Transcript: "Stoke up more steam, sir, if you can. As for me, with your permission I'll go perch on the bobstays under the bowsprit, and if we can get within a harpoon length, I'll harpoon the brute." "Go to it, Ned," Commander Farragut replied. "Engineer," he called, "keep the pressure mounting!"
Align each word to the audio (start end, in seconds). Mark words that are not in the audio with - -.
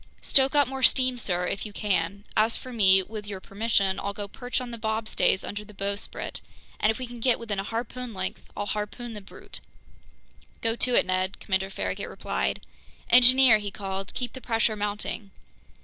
"Stoke 0.23 0.55
up 0.55 0.67
more 0.67 0.81
steam, 0.81 1.15
sir, 1.19 1.45
if 1.45 1.63
you 1.63 1.71
can. 1.71 2.23
As 2.35 2.57
for 2.57 2.73
me, 2.73 3.03
with 3.03 3.27
your 3.27 3.39
permission 3.39 3.99
I'll 3.99 4.15
go 4.15 4.27
perch 4.27 4.59
on 4.59 4.71
the 4.71 4.79
bobstays 4.79 5.43
under 5.47 5.63
the 5.63 5.75
bowsprit, 5.75 6.41
and 6.79 6.89
if 6.89 6.97
we 6.97 7.05
can 7.05 7.19
get 7.19 7.37
within 7.37 7.59
a 7.59 7.63
harpoon 7.63 8.11
length, 8.11 8.41
I'll 8.57 8.65
harpoon 8.65 9.13
the 9.13 9.21
brute." 9.21 9.59
"Go 10.61 10.75
to 10.75 10.95
it, 10.95 11.05
Ned," 11.05 11.39
Commander 11.39 11.69
Farragut 11.69 12.09
replied. 12.09 12.65
"Engineer," 13.11 13.59
he 13.59 13.69
called, 13.69 14.15
"keep 14.15 14.33
the 14.33 14.41
pressure 14.41 14.75
mounting!" 14.75 15.29